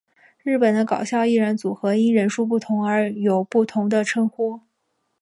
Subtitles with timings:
[0.41, 4.61] 日本的搞笑艺人组合因人数不同而有不同的称呼。